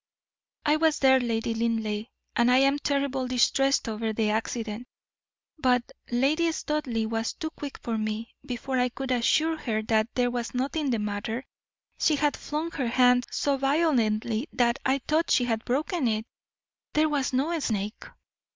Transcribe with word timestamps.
"I 0.65 0.77
was 0.77 0.97
there, 0.97 1.19
Lady 1.19 1.53
Linleigh, 1.53 2.05
and 2.35 2.49
I 2.49 2.57
am 2.57 2.79
terribly 2.79 3.27
distressed 3.27 3.87
over 3.87 4.11
the 4.13 4.31
accident, 4.31 4.87
but 5.59 5.91
Lady 6.09 6.51
Studleigh 6.51 7.05
was 7.07 7.33
too 7.33 7.51
quick 7.51 7.77
for 7.83 7.99
me, 7.99 8.33
before 8.43 8.79
I 8.79 8.89
could 8.89 9.11
assure 9.11 9.57
her 9.57 9.83
that 9.83 10.07
there 10.15 10.31
was 10.31 10.55
nothing 10.55 10.89
the 10.89 10.97
matter, 10.97 11.45
she 11.99 12.15
had 12.15 12.35
flung 12.35 12.71
her 12.71 12.87
hand 12.87 13.27
so 13.29 13.57
violently 13.57 14.47
that 14.53 14.79
I 14.83 15.01
thought 15.07 15.29
she 15.29 15.43
had 15.43 15.63
broken 15.65 16.07
it. 16.07 16.25
There 16.93 17.07
was 17.09 17.31
no 17.31 17.59
snake." 17.59 18.03